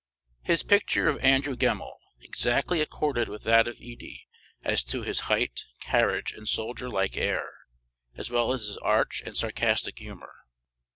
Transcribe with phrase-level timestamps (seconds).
[0.41, 4.27] His picture of Andrew Gemmells exactly accorded with that of Edie
[4.63, 7.47] as to his height, carriage, and soldier like air,
[8.17, 10.33] as well as his arch and sarcastic humor.